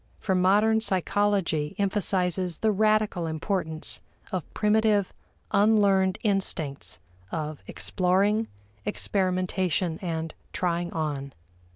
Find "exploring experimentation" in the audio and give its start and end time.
7.67-9.99